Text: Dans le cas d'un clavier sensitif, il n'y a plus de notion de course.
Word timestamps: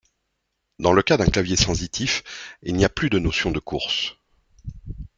Dans 0.79 0.93
le 0.93 1.03
cas 1.03 1.15
d'un 1.15 1.27
clavier 1.29 1.55
sensitif, 1.55 2.23
il 2.63 2.73
n'y 2.73 2.85
a 2.85 2.89
plus 2.89 3.11
de 3.11 3.19
notion 3.19 3.51
de 3.51 3.59
course. 3.59 4.15